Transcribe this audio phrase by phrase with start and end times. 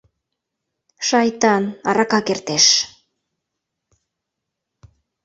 [1.07, 2.65] Шайтан, арака кертеш.